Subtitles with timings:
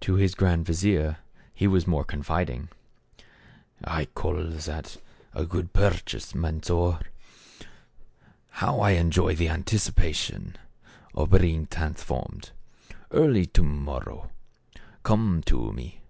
[0.00, 1.18] To his grand vizier
[1.52, 2.70] he was more confiding:"
[3.84, 4.96] I call that
[5.34, 6.98] a good purchase, Mansor!
[8.48, 8.80] How I THE CARAVAN.
[8.80, 10.56] 91 enjoy the anticipation
[11.14, 12.52] of being transformed!
[13.10, 14.30] Early to morrow
[15.02, 16.00] come to me.